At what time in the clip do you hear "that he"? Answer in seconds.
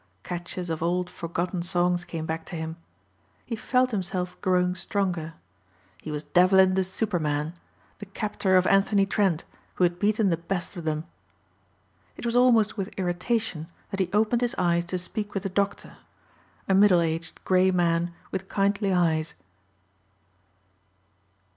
13.91-14.09